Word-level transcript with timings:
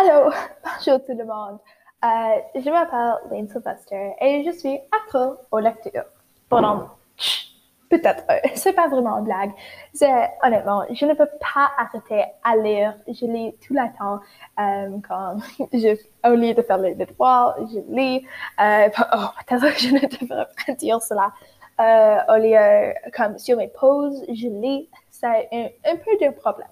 Alors, 0.00 0.32
bonjour 0.64 1.04
tout 1.04 1.12
le 1.12 1.24
monde. 1.24 1.58
Euh, 2.04 2.60
je 2.60 2.70
m'appelle 2.70 3.16
Lynn 3.30 3.48
Sylvester 3.48 4.14
et 4.20 4.44
je 4.44 4.50
suis 4.50 4.78
accro 4.92 5.36
aux 5.50 5.58
lectures. 5.58 6.04
Pendant 6.48 6.88
peut-être, 7.90 8.24
euh, 8.30 8.38
c'est 8.54 8.72
pas 8.72 8.88
vraiment 8.88 9.18
une 9.18 9.24
blague. 9.24 9.50
C'est 9.92 10.30
honnêtement, 10.42 10.84
je 10.90 11.04
ne 11.04 11.12
peux 11.12 11.26
pas 11.26 11.70
arrêter 11.76 12.24
à 12.42 12.56
lire. 12.56 12.94
Je 13.08 13.26
lis 13.26 13.54
tout 13.66 13.74
le 13.74 13.98
temps. 13.98 14.20
Euh, 14.58 15.66
je, 15.74 15.96
au 16.26 16.34
lieu 16.34 16.54
de 16.54 16.62
faire 16.62 16.78
les 16.78 16.94
devoirs, 16.94 17.56
je 17.70 17.80
lis. 17.94 18.24
Oh, 18.58 19.26
peut-être 19.46 19.74
que 19.74 19.80
je 19.80 19.94
ne 19.94 20.00
devrais 20.00 20.46
pas 20.66 20.72
dire 20.72 21.02
cela. 21.02 21.32
Au 21.78 22.38
lieu, 22.38 22.94
comme 23.14 23.38
sur 23.38 23.58
mes 23.58 23.68
pauses, 23.68 24.24
je 24.28 24.48
lis 24.48 24.88
c'est 25.20 25.48
un, 25.52 25.68
un, 25.84 25.96
peu 25.96 26.16
de 26.24 26.30
problème. 26.30 26.68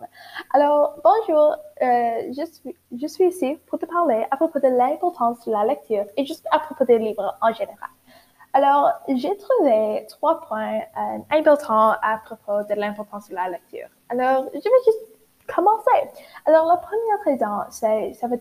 Alors, 0.55 0.95
bonjour, 1.05 1.57
euh, 1.83 2.33
je, 2.37 2.45
suis, 2.51 2.77
je 3.01 3.07
suis 3.07 3.29
ici 3.29 3.59
pour 3.67 3.79
te 3.79 3.87
parler 3.87 4.27
à 4.31 4.37
propos 4.37 4.59
de 4.59 4.69
l'importance 4.69 5.45
de 5.45 5.53
la 5.53 5.65
lecture 5.65 6.07
et 6.17 6.25
juste 6.25 6.47
à 6.51 6.59
propos 6.59 6.85
des 6.85 6.99
livres 6.99 7.37
en 7.43 7.53
général. 7.53 7.91
Alors, 8.55 8.93
j'ai 9.09 9.37
trouvé 9.37 10.07
trois 10.09 10.41
points 10.41 10.79
euh, 10.79 11.19
importants 11.31 11.93
à 12.03 12.19
propos 12.25 12.65
de 12.69 12.75
l'importance 12.75 13.29
de 13.29 13.35
la 13.35 13.51
lecture. 13.51 13.89
Alors, 14.09 14.47
je 14.55 14.59
vais 14.59 14.85
juste 14.87 15.55
commencer. 15.55 16.09
Alors, 16.47 16.67
la 16.67 16.79
première 16.79 17.21
raison, 17.25 17.65
c'est 17.71 18.15
ça 18.15 18.27
va 18.29 18.37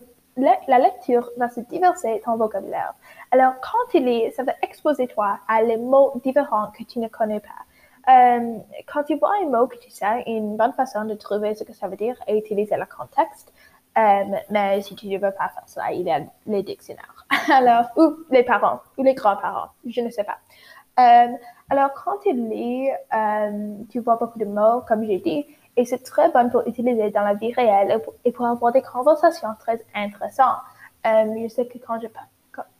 la 0.68 0.78
lecture 0.78 1.28
va 1.36 1.48
se 1.48 1.60
diverser 1.60 2.22
ton 2.24 2.36
vocabulaire. 2.36 2.94
Alors, 3.32 3.54
quand 3.60 3.90
tu 3.90 3.98
lis, 3.98 4.30
ça 4.32 4.44
va 4.44 4.52
exposer 4.62 5.08
toi 5.08 5.40
à 5.48 5.62
les 5.62 5.76
mots 5.76 6.12
différents 6.22 6.70
que 6.70 6.84
tu 6.84 7.00
ne 7.00 7.08
connais 7.08 7.40
pas. 7.40 7.64
Euh, 8.08 8.58
quand 8.86 9.04
tu 9.04 9.16
vois 9.16 9.32
un 9.42 9.48
mot 9.48 9.66
que 9.66 9.76
tu 9.76 9.90
sais, 9.90 10.22
une 10.26 10.56
bonne 10.56 10.72
façon 10.72 11.04
de 11.04 11.14
trouver 11.14 11.54
ce 11.54 11.64
que 11.64 11.74
ça 11.74 11.88
veut 11.88 11.96
dire 11.96 12.16
est 12.26 12.38
utiliser 12.38 12.76
le 12.76 12.86
contexte. 12.86 13.52
Euh, 13.98 14.24
mais 14.50 14.80
si 14.80 14.94
tu 14.94 15.08
ne 15.08 15.18
veux 15.18 15.32
pas 15.32 15.48
faire 15.48 15.64
ça, 15.66 15.92
il 15.92 16.02
y 16.02 16.10
a 16.10 16.20
les 16.46 16.62
dictionnaires. 16.62 17.26
alors, 17.52 17.86
ou 17.96 18.16
les 18.30 18.44
parents, 18.44 18.80
ou 18.96 19.02
les 19.02 19.14
grands-parents, 19.14 19.68
je 19.86 20.00
ne 20.00 20.10
sais 20.10 20.24
pas. 20.24 20.38
Euh, 20.98 21.32
alors, 21.68 21.90
quand 21.92 22.18
tu 22.22 22.32
lis, 22.32 22.88
tu 23.90 24.00
vois 24.00 24.16
beaucoup 24.16 24.38
de 24.38 24.46
mots, 24.46 24.82
comme 24.86 25.04
j'ai 25.04 25.18
dit, 25.18 25.46
et 25.76 25.84
c'est 25.84 26.02
très 26.02 26.30
bon 26.30 26.48
pour 26.48 26.66
utiliser 26.66 27.10
dans 27.10 27.22
la 27.22 27.34
vie 27.34 27.52
réelle 27.52 28.00
et 28.24 28.32
pour, 28.32 28.46
avoir 28.46 28.72
des 28.72 28.82
conversations 28.82 29.50
très 29.60 29.84
intéressantes. 29.94 30.58
je 31.04 31.48
sais 31.48 31.66
que 31.66 31.78
quand 31.78 32.00
je, 32.00 32.06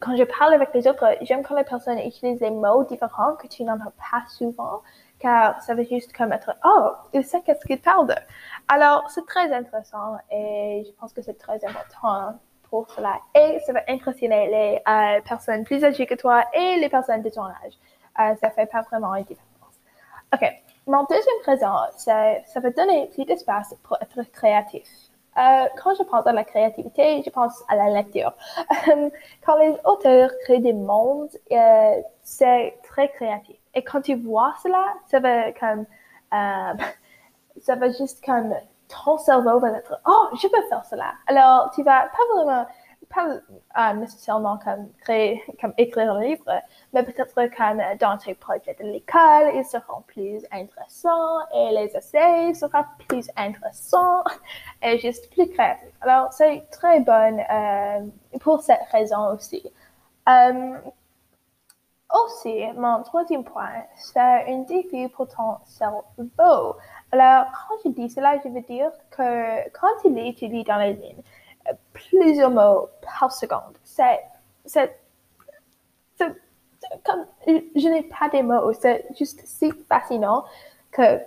quand 0.00 0.16
je 0.16 0.24
parle 0.24 0.54
avec 0.54 0.72
les 0.72 0.88
autres, 0.88 1.04
j'aime 1.22 1.42
quand 1.42 1.54
les 1.54 1.64
personnes 1.64 1.98
utilisent 1.98 2.40
des 2.40 2.50
mots 2.50 2.84
différents 2.84 3.34
que 3.34 3.46
tu 3.46 3.62
n'entends 3.64 3.92
pas 3.98 4.22
souvent 4.28 4.82
car 5.19 5.61
ça 5.62 5.74
veut 5.74 5.84
juste 5.84 6.16
comme 6.16 6.33
être 6.33 6.52
oh 6.64 6.92
il 7.12 7.24
sait 7.24 7.41
qu'est-ce 7.42 7.64
qu'il 7.66 7.80
parle 7.80 8.08
de. 8.08 8.14
Alors 8.69 9.11
c'est 9.11 9.27
très 9.27 9.52
intéressant 9.52 10.16
et 10.30 10.84
je 10.86 10.92
pense 11.00 11.12
que 11.12 11.22
c'est 11.22 11.38
très 11.38 11.64
important 11.64 12.38
pour 12.70 12.91
cela. 12.91 13.19
Et 13.34 13.58
ça 13.66 13.72
va 13.72 13.80
impressionner 13.88 14.47
les 14.48 14.83
euh, 14.86 15.20
personnes 15.22 15.64
plus 15.64 15.84
âgées 15.84 16.06
que 16.06 16.14
toi 16.14 16.44
et 16.52 16.77
les 16.77 16.88
personnes 16.88 17.22
de 17.22 17.30
ton 17.30 17.44
âge. 17.44 17.75
Euh, 18.20 18.34
ça 18.41 18.50
fait 18.50 18.66
pas 18.66 18.83
vraiment 18.83 19.14
une 19.14 19.25
différence. 19.25 19.80
Ok. 20.34 20.47
Mon 20.86 21.05
deuxième 21.05 21.42
raison 21.44 21.75
c'est 21.97 22.42
ça 22.47 22.60
va 22.60 22.70
donner 22.70 23.08
plus 23.14 23.25
d'espace 23.25 23.75
pour 23.82 23.97
être 24.00 24.22
créatif. 24.32 24.86
Euh, 25.38 25.66
quand 25.80 25.94
je 25.94 26.03
pense 26.03 26.27
à 26.27 26.32
la 26.32 26.42
créativité, 26.42 27.22
je 27.25 27.30
pense 27.30 27.62
à 27.69 27.77
la 27.77 27.91
lecture. 27.91 28.32
quand 29.47 29.56
les 29.58 29.77
auteurs 29.84 30.30
créent 30.42 30.58
des 30.58 30.72
mondes, 30.72 31.30
euh, 31.53 32.03
c'est 32.22 32.77
très 32.82 33.08
créatif. 33.10 33.57
Et 33.78 33.84
quand 33.84 34.00
tu 34.00 34.16
vois 34.16 34.54
cela, 34.60 34.94
ça 35.06 35.20
va 35.20 35.52
comme, 35.52 35.86
euh, 36.34 36.74
ça 37.60 37.76
va 37.76 37.92
juste 37.92 38.24
comme, 38.24 38.52
ton 38.88 39.18
cerveau 39.18 39.60
va 39.60 39.68
être, 39.70 40.00
oh, 40.04 40.28
je 40.34 40.48
peux 40.48 40.62
faire 40.68 40.84
cela. 40.84 41.12
Alors, 41.28 41.70
tu 41.72 41.84
vas 41.84 42.08
pas 42.08 42.34
vraiment, 42.34 42.66
pas 43.08 43.28
euh, 43.28 43.94
nécessairement 43.94 44.58
comme 44.58 44.88
créer, 45.02 45.44
comme 45.60 45.74
écrire 45.78 46.12
un 46.12 46.20
livre, 46.20 46.42
mais 46.92 47.04
peut-être 47.04 47.34
comme 47.56 47.80
dans 48.00 48.18
tes 48.18 48.34
projets 48.34 48.76
de 48.80 48.84
l'école, 48.84 49.54
ils 49.54 49.64
seront 49.64 50.03
plus 50.08 50.44
intéressants 50.50 51.38
et 51.54 51.70
les 51.70 51.97
essais 51.97 52.54
seront 52.54 52.84
plus 53.06 53.30
intéressants 53.36 54.24
et 54.82 54.98
juste 54.98 55.30
plus 55.30 55.48
créatifs. 55.50 55.94
Alors, 56.00 56.32
c'est 56.32 56.64
très 56.72 56.98
bon 56.98 57.38
euh, 57.48 58.38
pour 58.41 58.60
cette 58.60 58.82
raison 58.91 59.34
aussi. 59.36 59.62
Aussi, 62.10 62.64
mon 62.76 63.02
troisième 63.02 63.44
point, 63.44 63.84
c'est 63.96 64.19
un 64.19 64.60
défi 64.60 65.08
pour 65.08 65.28
ton 65.28 65.58
cerveau. 65.66 66.04
Alors, 67.12 67.46
quand 67.52 67.74
je 67.84 67.91
dis 67.91 68.08
cela, 68.08 68.38
je 68.42 68.48
veux 68.48 68.62
dire 68.62 68.91
que 69.10 69.69
quand 69.78 69.88
tu 70.00 70.08
lis 70.08 70.64
dans 70.64 70.78
les 70.78 70.94
lignes 70.94 71.22
plusieurs 71.92 72.50
mots 72.50 72.88
par 73.02 73.32
seconde. 73.32 73.76
C'est, 73.84 74.20
c'est, 74.64 74.98
c'est, 76.16 76.32
comme, 77.04 77.26
je 77.47 77.88
n'ai 77.88 78.02
pas 78.02 78.28
des 78.30 78.42
mots, 78.42 78.72
c'est 78.72 79.06
juste 79.18 79.41
si 79.44 79.72
fascinant 79.88 80.44
que 80.91 81.20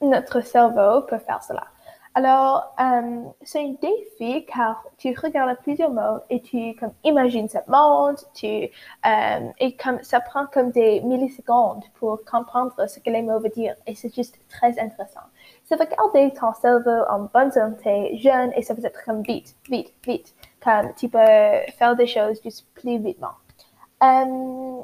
notre 0.00 0.40
cerveau 0.40 1.02
peut 1.02 1.18
faire 1.18 1.42
cela. 1.42 1.66
Alors, 2.18 2.74
euh, 2.80 3.22
c'est 3.42 3.60
un 3.60 3.74
défi 3.80 4.44
car 4.46 4.82
tu 4.96 5.14
regardes 5.22 5.56
plusieurs 5.58 5.92
mots 5.92 6.18
et 6.28 6.42
tu 6.42 6.74
comme, 6.74 6.90
imagines 7.04 7.48
ce 7.48 7.58
monde, 7.68 8.16
tu, 8.34 8.46
euh, 9.06 9.48
et 9.60 9.76
comme, 9.76 10.02
ça 10.02 10.18
prend 10.18 10.46
comme 10.46 10.72
des 10.72 11.00
millisecondes 11.02 11.84
pour 11.94 12.18
comprendre 12.24 12.74
ce 12.88 12.98
que 12.98 13.08
les 13.10 13.22
mots 13.22 13.38
veulent 13.38 13.52
dire 13.52 13.76
et 13.86 13.94
c'est 13.94 14.12
juste 14.12 14.36
très 14.48 14.70
intéressant. 14.80 15.20
Ça 15.66 15.76
va 15.76 15.86
garder 15.86 16.32
ton 16.32 16.52
cerveau 16.54 17.04
en 17.08 17.28
bonne 17.32 17.52
santé, 17.52 18.18
jeune 18.18 18.50
et 18.56 18.62
ça 18.62 18.74
va 18.74 18.80
être 18.82 19.04
comme 19.04 19.22
vite, 19.22 19.54
vite, 19.70 19.94
vite, 20.04 20.34
comme 20.60 20.92
tu 20.96 21.08
peux 21.08 21.18
faire 21.78 21.94
des 21.94 22.08
choses 22.08 22.40
juste 22.42 22.66
plus 22.74 22.98
vitement. 22.98 23.36
Euh, 24.02 24.82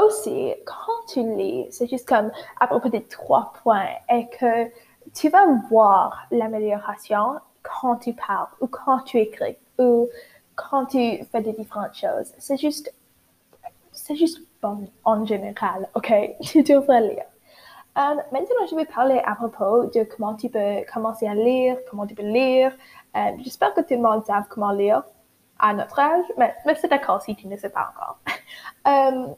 aussi, 0.00 0.54
quand 0.64 1.12
tu 1.12 1.20
lis, 1.36 1.66
c'est 1.70 1.88
juste 1.88 2.08
comme 2.08 2.30
à 2.60 2.68
propos 2.68 2.90
des 2.90 3.02
trois 3.02 3.52
points 3.60 3.88
et 4.08 4.28
que 4.28 4.70
tu 5.14 5.28
vas 5.28 5.46
voir 5.70 6.26
l'amélioration 6.30 7.40
quand 7.62 7.96
tu 7.96 8.12
parles 8.12 8.48
ou 8.60 8.66
quand 8.66 9.00
tu 9.00 9.18
écris 9.18 9.56
ou 9.78 10.08
quand 10.54 10.86
tu 10.86 11.24
fais 11.30 11.40
des 11.40 11.52
différentes 11.52 11.94
choses. 11.94 12.32
C'est 12.38 12.56
juste, 12.56 12.92
c'est 13.92 14.16
juste 14.16 14.40
bon 14.62 14.88
en 15.04 15.24
général, 15.24 15.88
ok? 15.94 16.12
Tu 16.42 16.62
devrais 16.62 17.00
lire. 17.00 17.24
Euh, 17.96 18.16
maintenant, 18.32 18.66
je 18.68 18.74
vais 18.74 18.86
parler 18.86 19.20
à 19.24 19.36
propos 19.36 19.84
de 19.86 20.02
comment 20.04 20.34
tu 20.34 20.48
peux 20.48 20.84
commencer 20.92 21.28
à 21.28 21.34
lire, 21.34 21.76
comment 21.88 22.06
tu 22.06 22.14
peux 22.14 22.22
lire. 22.22 22.72
Euh, 23.16 23.30
J'espère 23.38 23.72
que 23.72 23.82
tout 23.82 23.94
le 23.94 24.00
monde 24.00 24.24
sait 24.24 24.32
comment 24.50 24.72
lire 24.72 25.04
à 25.60 25.72
notre 25.72 25.98
âge, 26.00 26.24
mais, 26.36 26.52
c'est 26.74 26.88
d'accord 26.88 27.22
si 27.22 27.36
tu 27.36 27.46
ne 27.46 27.56
sais 27.56 27.70
pas 27.70 27.92
encore. 27.94 28.18
euh, 28.88 29.34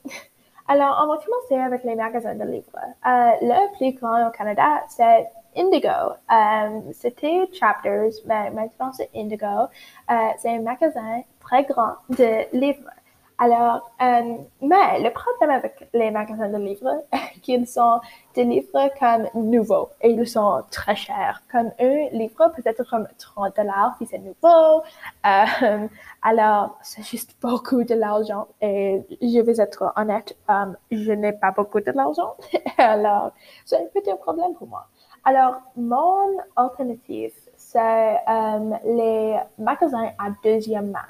alors, 0.68 1.00
on 1.04 1.06
va 1.06 1.18
commencer 1.22 1.54
avec 1.54 1.84
les 1.84 1.94
magasins 1.94 2.34
de 2.34 2.44
livres. 2.44 2.66
Euh, 2.76 3.30
le 3.40 3.76
plus 3.76 3.98
grand 3.98 4.26
au 4.26 4.30
Canada, 4.32 4.82
c'est 4.88 5.28
Indigo. 5.56 5.88
Euh, 6.30 6.80
c'était 6.92 7.48
Chapters, 7.52 8.12
mais 8.26 8.50
maintenant 8.50 8.92
c'est 8.92 9.08
Indigo. 9.14 9.68
Euh, 10.10 10.14
c'est 10.38 10.50
un 10.50 10.60
magasin 10.60 11.22
très 11.40 11.64
grand 11.64 11.94
de 12.10 12.56
livres. 12.56 12.90
Alors, 13.38 13.90
euh, 14.00 14.38
mais 14.62 15.00
le 15.00 15.10
problème 15.10 15.50
avec 15.50 15.88
les 15.92 16.10
magasins 16.10 16.48
de 16.48 16.56
livres, 16.56 17.04
qu'ils 17.42 17.66
sont 17.66 18.00
des 18.34 18.44
livres 18.44 18.90
comme 18.98 19.28
nouveaux 19.34 19.90
et 20.00 20.10
ils 20.10 20.26
sont 20.26 20.62
très 20.70 20.96
chers. 20.96 21.42
Comme 21.52 21.70
un 21.78 22.08
livre 22.12 22.50
peut 22.54 22.62
être 22.64 22.88
comme 22.88 23.06
30 23.18 23.56
dollars 23.56 23.94
si 23.98 24.06
c'est 24.06 24.18
nouveau. 24.18 24.82
Euh, 25.26 25.86
alors, 26.22 26.78
c'est 26.82 27.02
juste 27.02 27.36
beaucoup 27.42 27.84
de 27.84 27.94
l'argent 27.94 28.48
et 28.62 29.02
je 29.20 29.40
vais 29.40 29.60
être 29.60 29.92
honnête, 29.96 30.34
euh, 30.48 30.72
je 30.90 31.12
n'ai 31.12 31.32
pas 31.32 31.50
beaucoup 31.50 31.80
de 31.80 31.92
l'argent. 31.94 32.36
alors, 32.78 33.32
c'est 33.66 33.76
un 33.76 33.86
petit 33.92 34.14
problème 34.18 34.54
pour 34.54 34.68
moi. 34.68 34.86
Alors, 35.26 35.56
mon 35.76 36.38
alternative, 36.54 37.32
c'est 37.56 38.16
euh, 38.28 38.76
les 38.84 39.36
magasins 39.58 40.12
à 40.18 40.30
deuxième 40.42 40.92
main. 40.92 41.04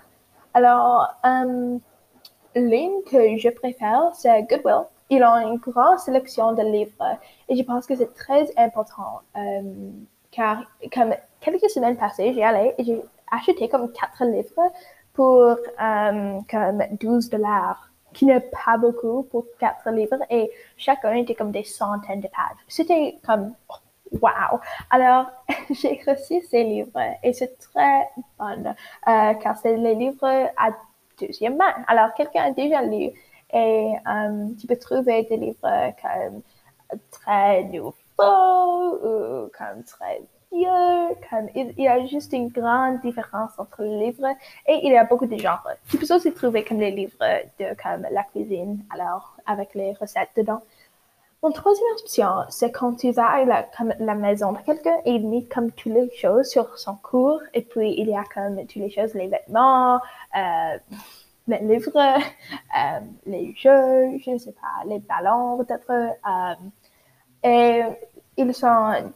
Alors, 0.55 1.15
euh, 1.27 1.79
l'une 2.57 3.03
que 3.05 3.39
je 3.39 3.49
préfère, 3.49 4.11
c'est 4.15 4.43
Goodwill. 4.43 4.87
Ils 5.09 5.23
ont 5.23 5.37
une 5.37 5.59
grande 5.59 5.99
sélection 6.01 6.53
de 6.53 6.63
livres 6.63 7.19
et 7.49 7.57
je 7.57 7.63
pense 7.63 7.87
que 7.87 7.95
c'est 7.95 8.13
très 8.15 8.51
important 8.57 9.21
euh, 9.37 9.63
car 10.33 10.65
comme 10.93 11.15
quelques 11.41 11.71
semaines 11.71 11.97
passées, 11.97 12.33
j'ai 12.35 12.43
allé 12.43 12.75
et 12.79 12.85
j'ai 12.85 13.01
acheté 13.31 13.69
comme 13.69 13.93
quatre 13.93 14.25
livres 14.25 14.73
pour 15.13 15.57
comme 16.51 16.83
12 17.01 17.31
dollars 17.31 17.91
qui 18.13 18.25
n'est 18.25 18.41
pas 18.41 18.79
beaucoup 18.79 19.25
pour 19.25 19.45
quatre 19.61 19.91
livres 19.91 20.19
et 20.31 20.51
chacun 20.77 21.13
était 21.13 21.35
comme 21.35 21.53
des 21.53 21.65
centaines 21.65 22.21
de 22.21 22.29
pages. 22.29 22.59
C'était 22.67 23.17
comme 23.25 23.55
Wow! 24.13 24.61
Alors, 24.91 25.27
j'ai 25.71 26.01
reçu 26.07 26.41
ces 26.49 26.65
livres 26.65 27.01
et 27.23 27.33
c'est 27.33 27.59
très 27.59 28.09
bon 28.39 28.65
euh, 28.67 29.35
car 29.35 29.57
c'est 29.59 29.77
les 29.77 29.95
livres 29.95 30.49
à 30.57 30.71
deuxième 31.21 31.57
main. 31.57 31.73
Alors, 31.87 32.15
quelqu'un 32.15 32.45
a 32.45 32.51
déjà 32.53 32.83
lu 32.83 33.11
et 33.53 33.95
euh, 34.07 34.49
tu 34.61 34.67
peux 34.67 34.77
trouver 34.77 35.23
des 35.25 35.37
livres 35.37 35.93
comme 36.03 36.43
très 37.11 37.65
nouveaux 37.65 37.95
ou 38.19 39.51
comme 39.57 39.83
très 39.85 40.23
Dieu, 40.53 40.69
comme 41.29 41.49
il, 41.55 41.75
y 41.77 41.89
a 41.89 42.05
juste 42.07 42.33
une 42.33 42.49
grande 42.49 43.01
différence 43.01 43.51
entre 43.59 43.83
les 43.83 44.07
livres 44.07 44.29
et 44.67 44.81
il 44.85 44.93
y 44.93 44.97
a 44.97 45.05
beaucoup 45.05 45.27
de 45.27 45.37
genres. 45.37 45.67
Tu 45.89 45.99
peux 45.99 46.15
aussi 46.15 46.33
trouver 46.33 46.65
comme 46.65 46.79
les 46.79 46.93
livres 46.93 47.19
de 47.59 47.67
comme 47.83 48.07
la 48.11 48.23
cuisine, 48.25 48.85
alors 48.91 49.37
avec 49.47 49.75
les 49.75 49.93
recettes 49.95 50.31
dedans. 50.37 50.63
Mon 51.43 51.53
troisième 51.53 51.87
option, 52.01 52.29
c'est 52.49 52.73
quand 52.73 52.95
tu 52.95 53.13
à 53.19 53.45
la, 53.45 53.69
la 53.99 54.15
maison 54.15 54.53
de 54.53 54.59
quelqu'un 54.59 54.97
et 55.05 55.13
il 55.13 55.29
met 55.29 55.45
comme 55.45 55.71
toutes 55.71 55.93
les 55.93 56.11
choses 56.17 56.49
sur 56.49 56.79
son 56.79 56.97
cours 56.97 57.41
et 57.53 57.63
puis 57.63 57.95
il 57.99 58.09
y 58.09 58.17
a 58.17 58.25
comme 58.25 58.57
toutes 58.67 58.77
les 58.77 58.91
choses, 58.91 59.15
les 59.15 59.29
vêtements, 59.29 60.01
euh, 60.37 60.79
les 61.47 61.59
livres, 61.61 61.97
euh, 61.97 63.01
les 63.27 63.55
jeux, 63.55 64.19
je 64.19 64.31
ne 64.31 64.39
sais 64.39 64.53
pas, 64.53 64.85
les 64.87 64.99
ballons 64.99 65.59
peut-être. 65.59 65.91
Euh, 65.91 66.55
et 67.45 67.83
ils 68.39 68.55
sont, 68.55 69.13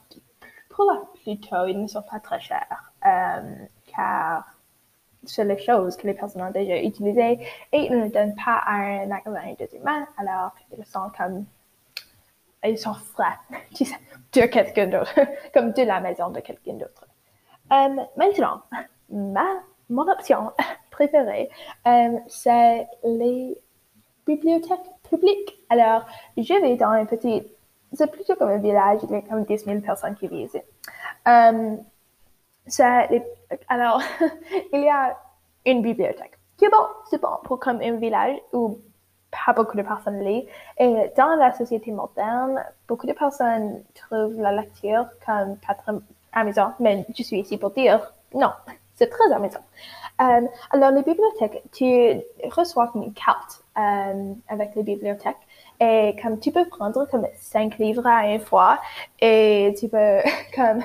pour 0.69 0.85
la 0.85 1.01
plutôt, 1.23 1.67
ils 1.67 1.81
ne 1.81 1.87
sont 1.87 2.03
pas 2.03 2.21
très 2.21 2.41
chers, 2.41 2.93
car 3.03 4.45
c'est 5.25 5.45
les 5.45 5.59
choses 5.59 5.97
que 5.97 6.07
les 6.07 6.15
personnes 6.15 6.43
ont 6.43 6.51
déjà 6.51 6.81
utilisées 6.81 7.41
et 7.73 7.87
ils 7.87 7.99
ne 7.99 8.09
donnent 8.09 8.37
pas 8.37 8.61
à 8.65 8.75
un 8.75 9.07
magasin 9.07 9.55
de 9.59 9.69
humains, 9.77 10.07
alors 10.17 10.53
ils 10.77 10.85
sont 10.85 11.11
comme, 11.17 11.45
ils 12.65 12.79
sont 12.79 12.95
sais, 13.73 13.87
de 14.33 14.47
quelqu'un 14.47 14.87
d'autre, 14.87 15.19
comme 15.55 15.73
de 15.73 15.83
la 15.83 16.01
maison 16.01 16.31
de 16.31 16.41
quelqu'un 16.41 16.75
d'autre. 16.75 17.07
Euh, 17.73 18.03
maintenant, 18.17 18.63
ma, 19.11 19.47
mon 19.89 20.09
option 20.11 20.53
préférée, 20.91 21.51
euh, 21.87 22.19
c'est 22.29 22.87
les 23.05 23.57
bibliothèques 24.27 24.91
publiques. 25.09 25.65
Alors, 25.71 26.07
je 26.37 26.61
vais 26.61 26.77
dans 26.77 26.91
un 26.91 27.07
petit 27.07 27.45
c'est 27.93 28.11
plutôt 28.11 28.37
comme 28.37 28.51
un 28.51 28.59
village, 28.59 29.01
il 29.03 29.11
y 29.11 29.15
a 29.17 29.23
comme 29.23 29.45
10 29.45 29.65
000 29.65 29.81
personnes 29.81 30.15
qui 30.15 30.27
ici. 30.27 30.61
Euh, 31.27 31.77
alors, 33.69 34.01
il 34.73 34.81
y 34.81 34.89
a 34.89 35.17
une 35.67 35.83
bibliothèque 35.83 36.39
qui 36.57 36.67
est 36.67 36.71
bon, 36.71 36.87
c'est 37.09 37.21
bon 37.21 37.39
pour 37.45 37.59
comme 37.59 37.81
un 37.81 37.97
village 37.97 38.37
où 38.53 38.79
pas 39.31 39.53
beaucoup 39.53 39.77
de 39.77 39.83
personnes 39.83 40.21
lisent. 40.21 40.47
Et 40.79 41.11
dans 41.17 41.37
la 41.37 41.53
société 41.53 41.91
moderne, 41.91 42.65
beaucoup 42.89 43.07
de 43.07 43.13
personnes 43.13 43.83
trouvent 43.95 44.41
la 44.41 44.53
lecture 44.53 45.07
comme 45.25 45.57
pas 45.57 45.75
très 45.75 45.93
amusant, 46.33 46.73
mais 46.81 47.05
je 47.17 47.23
suis 47.23 47.41
ici 47.41 47.57
pour 47.57 47.71
dire 47.71 48.13
non, 48.35 48.51
c'est 48.95 49.09
très 49.09 49.33
amusant. 49.33 49.65
Euh, 50.21 50.47
alors, 50.71 50.91
les 50.91 51.03
bibliothèques, 51.03 51.63
tu 51.73 52.21
reçois 52.51 52.91
une 52.95 53.13
carte 53.15 53.65
euh, 53.79 54.35
avec 54.49 54.75
les 54.75 54.83
bibliothèques 54.83 55.37
et 55.81 56.15
comme 56.23 56.39
tu 56.39 56.53
peux 56.53 56.67
prendre 56.67 57.07
comme 57.07 57.27
cinq 57.39 57.79
livres 57.79 58.07
à 58.07 58.27
une 58.27 58.41
fois 58.41 58.79
et 59.21 59.75
tu 59.79 59.89
peux 59.89 60.19
comme 60.55 60.83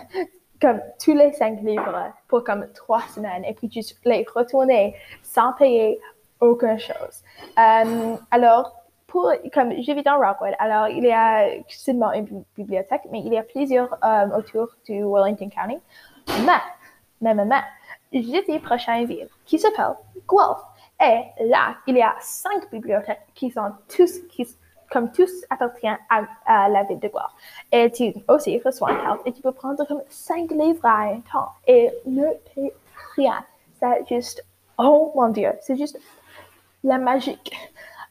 comme 0.61 0.79
tous 1.03 1.13
les 1.13 1.33
cinq 1.33 1.61
livres 1.61 2.13
pour 2.29 2.43
comme 2.45 2.65
trois 2.73 3.01
semaines 3.13 3.43
et 3.43 3.53
puis 3.53 3.69
juste 3.69 3.99
les 4.05 4.25
retourner 4.33 4.95
sans 5.21 5.51
payer 5.53 5.99
aucune 6.39 6.79
chose. 6.79 7.23
Euh, 7.57 8.15
alors, 8.31 8.85
pour, 9.07 9.31
comme 9.53 9.71
je 9.71 9.91
vis 9.91 10.03
dans 10.03 10.17
Rockwood, 10.17 10.55
alors 10.59 10.87
il 10.89 11.03
y 11.03 11.11
a 11.11 11.47
seulement 11.69 12.11
une 12.11 12.43
bibliothèque, 12.57 13.03
mais 13.11 13.19
il 13.19 13.33
y 13.33 13.37
a 13.37 13.43
plusieurs 13.43 13.93
euh, 14.03 14.37
autour 14.37 14.67
du 14.85 15.03
Wellington 15.03 15.49
County. 15.49 15.77
Mais, 16.45 17.33
mais, 17.33 17.45
mais, 17.45 17.61
dit 18.11 18.59
prochaine 18.59 19.05
ville 19.05 19.29
qui 19.45 19.59
s'appelle 19.59 19.95
Guelph. 20.27 20.61
Et 20.99 21.45
là, 21.45 21.75
il 21.87 21.97
y 21.97 22.01
a 22.01 22.15
cinq 22.19 22.69
bibliothèques 22.71 23.25
qui 23.33 23.51
sont 23.51 23.71
tous, 23.87 24.19
qui, 24.29 24.47
comme 24.91 25.11
tous 25.11 25.31
appartiennent 25.49 25.97
à, 26.45 26.69
la 26.69 26.83
ville 26.83 26.99
de 26.99 27.07
Guelph. 27.07 27.33
Et 27.71 27.91
tu 27.91 28.13
aussi 28.27 28.59
reçois 28.63 28.91
une 28.91 29.01
carte 29.01 29.21
et 29.25 29.31
tu 29.31 29.41
peux 29.41 29.51
prendre 29.51 29.85
comme 29.85 30.01
cinq 30.09 30.51
livres 30.51 30.85
à 30.85 31.03
un 31.03 31.19
temps 31.31 31.49
et 31.67 31.91
ne 32.05 32.27
payer 32.53 32.73
rien. 33.15 33.43
C'est 33.79 34.07
juste, 34.07 34.45
oh 34.77 35.11
mon 35.15 35.29
Dieu, 35.29 35.51
c'est 35.61 35.75
juste 35.75 35.99
la 36.85 36.97
magie. 36.97 37.39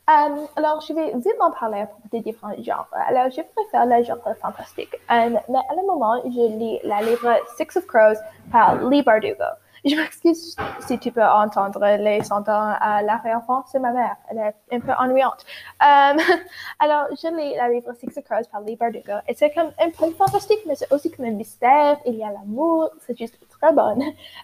Um, 0.06 0.46
alors, 0.56 0.82
je 0.86 0.92
vais 0.92 1.12
vite 1.14 1.38
m'en 1.38 1.50
parler 1.50 1.80
à 1.80 1.86
propos 1.86 2.08
des 2.12 2.20
différents 2.20 2.54
genres. 2.62 2.86
Alors, 3.08 3.30
je 3.30 3.40
préfère 3.40 3.86
le 3.86 4.04
genre 4.04 4.18
fantastique. 4.38 4.94
Um, 5.08 5.38
mais 5.48 5.58
à 5.70 5.74
le 5.74 5.86
moment, 5.86 6.20
je 6.24 6.58
lis 6.58 6.78
la 6.84 7.00
livre 7.00 7.34
Six 7.56 7.76
of 7.78 7.86
Crows 7.86 8.20
par 8.52 8.76
Lee 8.90 9.02
Bardugo. 9.02 9.44
Je 9.84 9.96
m'excuse 9.96 10.56
si 10.80 10.98
tu 10.98 11.12
peux 11.12 11.22
entendre 11.22 11.84
les 11.98 12.22
sentants 12.22 12.74
à 12.80 13.02
l'arrière-fond, 13.02 13.64
c'est 13.66 13.78
ma 13.78 13.92
mère. 13.92 14.16
Elle 14.30 14.38
est 14.38 14.54
un 14.72 14.80
peu 14.80 14.92
ennuyante. 14.98 15.44
Um, 15.80 16.18
alors, 16.80 17.06
je 17.10 17.36
lis 17.36 17.54
la 17.54 17.68
livre 17.68 17.92
Six 17.94 18.16
of 18.16 18.24
Crows 18.24 18.48
par 18.50 18.62
Lee 18.62 18.76
Bardugo 18.76 19.12
et 19.28 19.34
c'est 19.34 19.52
comme 19.52 19.72
un 19.78 19.90
peu 19.90 20.10
fantastique, 20.12 20.60
mais 20.66 20.74
c'est 20.74 20.90
aussi 20.92 21.10
comme 21.10 21.26
un 21.26 21.32
mystère. 21.32 21.98
Il 22.06 22.14
y 22.14 22.24
a 22.24 22.30
l'amour, 22.30 22.90
c'est 23.06 23.16
juste 23.16 23.38
très 23.48 23.72
bon. 23.72 23.98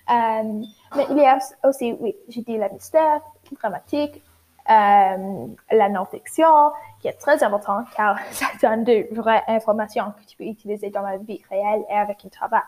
Um, 0.08 0.64
mais 0.96 1.06
il 1.10 1.16
y 1.18 1.24
a 1.24 1.38
aussi, 1.64 1.96
oui, 2.00 2.16
je 2.28 2.40
dis 2.40 2.58
le 2.58 2.68
mystère, 2.70 3.20
dramatique, 3.54 4.22
euh, 4.68 5.46
la 5.72 5.88
non-fiction, 5.88 6.72
qui 7.00 7.08
est 7.08 7.14
très 7.14 7.42
important 7.42 7.84
car 7.96 8.18
ça 8.30 8.46
donne 8.62 8.84
de 8.84 9.06
vraies 9.12 9.42
informations 9.48 10.12
que 10.18 10.26
tu 10.26 10.36
peux 10.36 10.44
utiliser 10.44 10.90
dans 10.90 11.02
la 11.02 11.16
vie 11.16 11.42
réelle 11.50 11.84
et 11.90 11.94
avec 11.94 12.24
un 12.24 12.28
travail. 12.28 12.62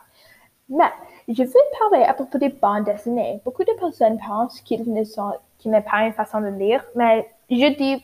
Mais 0.68 0.90
je 1.28 1.42
veux 1.42 1.78
parler 1.78 2.04
à 2.04 2.14
propos 2.14 2.38
des 2.38 2.48
bandes 2.48 2.84
dessinées. 2.84 3.40
Beaucoup 3.44 3.64
de 3.64 3.72
personnes 3.78 4.18
pensent 4.18 4.60
qu'ils 4.60 4.90
ne 4.90 5.04
sont, 5.04 5.32
qu'il 5.58 5.70
n'est 5.70 5.82
pas 5.82 6.06
une 6.06 6.12
façon 6.12 6.40
de 6.40 6.48
lire, 6.48 6.82
mais 6.94 7.28
je 7.50 7.76
dis 7.76 8.02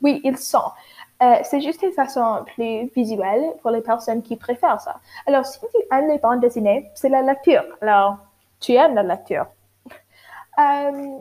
oui, 0.00 0.20
ils 0.24 0.38
sont. 0.38 0.70
Euh, 1.22 1.36
c'est 1.42 1.60
juste 1.60 1.82
une 1.82 1.92
façon 1.92 2.44
plus 2.54 2.86
visuelle 2.94 3.54
pour 3.62 3.70
les 3.70 3.80
personnes 3.80 4.22
qui 4.22 4.36
préfèrent 4.36 4.80
ça. 4.80 5.00
Alors, 5.26 5.44
si 5.46 5.58
tu 5.60 5.66
aimes 5.92 6.08
les 6.08 6.18
bandes 6.18 6.40
dessinées, 6.40 6.90
c'est 6.94 7.08
la 7.08 7.22
lecture. 7.22 7.64
Alors, 7.80 8.18
tu 8.60 8.72
aimes 8.74 8.94
la 8.94 9.02
lecture. 9.02 9.46
Euh, 10.58 11.18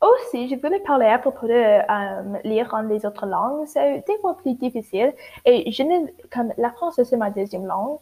aussi, 0.00 0.48
je 0.48 0.56
voulais 0.56 0.80
parler 0.80 1.06
à 1.06 1.18
propos 1.18 1.46
de 1.46 1.52
euh, 1.52 2.38
lire 2.44 2.72
en 2.72 2.82
les 2.82 3.04
autres 3.06 3.26
langues. 3.26 3.66
C'est 3.66 4.04
des 4.06 4.18
fois 4.20 4.36
plus 4.36 4.54
difficile. 4.54 5.14
Et 5.44 5.70
je 5.72 5.82
ne, 5.82 6.06
comme 6.30 6.52
la 6.56 6.70
française, 6.70 7.08
c'est 7.08 7.16
ma 7.16 7.30
deuxième 7.30 7.66
langue. 7.66 7.98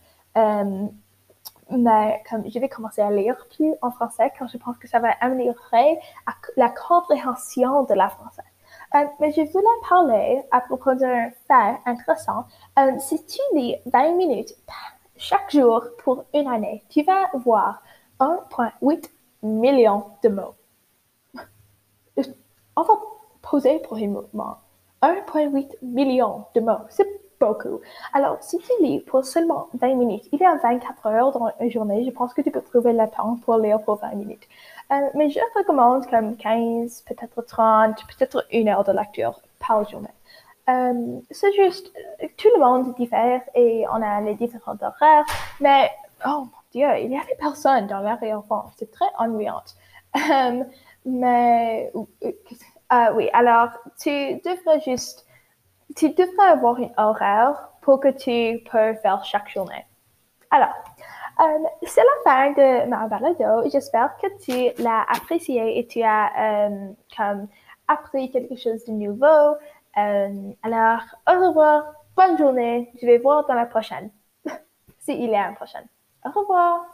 mais 1.70 2.23
comme 2.31 2.49
je 2.49 2.58
vais 2.58 2.69
commencer 2.69 3.03
à 3.03 3.11
lire 3.11 3.37
plus 3.56 3.75
en 3.82 3.91
français 3.91 4.32
car 4.38 4.47
je 4.49 4.56
pense 4.58 4.79
que 4.79 4.87
ça 4.88 5.00
va 5.00 5.11
améliorer 5.20 5.99
la 6.56 6.69
compréhension 6.69 7.82
de 7.85 7.94
la 7.94 8.09
française. 8.09 8.44
Euh, 8.94 9.05
mais 9.20 9.32
je 9.32 9.43
voulais 9.43 9.67
parler 9.88 10.43
à 10.50 10.61
propos 10.61 10.94
d'un 10.94 11.31
fait 11.49 11.81
intéressant. 11.87 12.44
Euh, 12.79 12.93
si 12.99 13.25
tu 13.26 13.41
lis 13.55 13.76
20 13.87 14.12
minutes 14.17 14.55
chaque 15.17 15.50
jour 15.50 15.82
pour 15.99 16.25
une 16.35 16.47
année, 16.47 16.85
tu 16.88 17.02
vas 17.02 17.31
voir 17.35 17.82
1,8 18.20 19.11
million 19.47 20.05
de 20.23 20.29
mots. 20.29 20.55
On 22.76 22.83
va 22.83 22.95
poser 23.43 23.83
moment. 23.91 24.59
1,8 25.03 25.76
million 25.83 26.45
de 26.55 26.61
mots. 26.61 26.85
C'est 26.88 27.07
beaucoup. 27.38 27.81
Alors, 28.12 28.38
si 28.41 28.59
tu 28.59 28.73
lis 28.81 29.00
pour 29.00 29.25
seulement 29.25 29.69
20 29.75 29.95
minutes, 29.95 30.25
il 30.33 30.41
y 30.41 30.45
a 30.45 30.57
24 30.57 31.07
heures 31.07 31.33
dans 31.33 31.50
une 31.61 31.71
journée, 31.71 32.05
je 32.05 32.11
pense 32.11 32.33
que 32.35 32.41
tu 32.43 32.50
peux 32.50 32.62
trouver 32.62 32.93
le 32.93 33.09
temps 33.09 33.37
pour 33.45 33.59
lire 33.59 33.81
pour 33.83 33.97
20 33.97 34.15
minutes. 34.15 34.49
Euh, 34.91 35.09
mais 35.15 35.31
je 35.31 35.41
recommande 35.57 36.07
comme 36.09 36.37
15, 36.37 37.05
peut-être 37.07 37.43
30, 37.43 37.97
peut-être 38.07 38.47
une 38.53 38.69
heure 38.69 38.85
de 38.85 38.93
lecture 38.93 39.41
par 39.59 39.88
journée. 39.88 40.09
Euh, 40.69 41.21
c'est 41.31 41.53
juste, 41.53 41.93
tout 42.37 42.49
le 42.55 42.61
monde 42.61 42.95
diffère 42.97 43.41
et 43.55 43.85
on 43.93 44.03
a 44.03 44.21
les 44.21 44.35
différents 44.35 44.76
horaires, 44.81 45.25
mais 45.61 45.91
oh 46.26 46.47
Il 46.76 47.12
y 47.12 47.18
a 47.18 47.25
des 47.25 47.37
personnes 47.38 47.87
dans 47.87 48.00
l'arrière-fond, 48.00 48.64
c'est 48.76 48.90
très 48.90 49.06
ennuyant. 49.18 49.62
Euh, 50.16 50.64
mais 51.04 51.92
oui, 51.95 53.28
alors 53.33 53.68
tu 53.99 54.40
devrais 54.40 54.80
juste 54.80 55.26
tu 55.95 56.11
devrais 56.11 56.49
avoir 56.49 56.78
une 56.78 56.92
horaire 56.97 57.71
pour 57.83 58.00
que 58.00 58.09
tu 58.09 58.62
peux 58.71 58.95
faire 58.95 59.25
chaque 59.25 59.49
journée. 59.49 59.85
Alors, 60.50 60.75
euh, 61.40 61.68
c'est 61.83 62.02
la 62.02 62.23
fin 62.25 62.50
de 62.52 62.88
ma 62.88 63.06
balado. 63.09 63.68
J'espère 63.71 64.16
que 64.18 64.26
tu 64.42 64.83
l'as 64.83 65.04
apprécié 65.09 65.78
et 65.78 65.87
tu 65.87 66.02
as 66.02 66.68
euh, 66.68 66.92
comme 67.16 67.49
appris 67.88 68.30
quelque 68.30 68.56
chose 68.56 68.85
de 68.85 68.92
nouveau. 68.92 69.56
Euh, 69.97 70.52
alors, 70.62 71.02
au 71.28 71.49
revoir, 71.49 71.85
bonne 72.16 72.37
journée. 72.38 72.90
Je 73.00 73.06
vais 73.06 73.18
voir 73.18 73.47
dans 73.47 73.54
la 73.54 73.66
prochaine. 73.66 74.11
S'il 74.99 75.30
y 75.30 75.37
a 75.37 75.49
une 75.49 75.54
prochaine. 75.54 75.87
Au 76.26 76.30
revoir. 76.40 76.87